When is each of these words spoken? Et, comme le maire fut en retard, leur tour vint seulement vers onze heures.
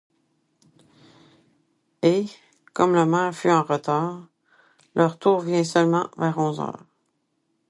Et, 2.01 2.25
comme 2.73 2.95
le 2.95 3.05
maire 3.05 3.35
fut 3.35 3.51
en 3.51 3.61
retard, 3.61 4.23
leur 4.95 5.19
tour 5.19 5.41
vint 5.41 5.63
seulement 5.63 6.09
vers 6.17 6.39
onze 6.39 6.59
heures. 6.59 6.85